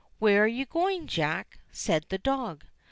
[0.17, 2.63] "Where are you going, Jack?" said the dog.